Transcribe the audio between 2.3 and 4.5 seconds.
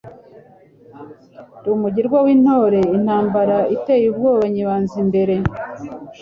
intoreIntambara iteye ubwoba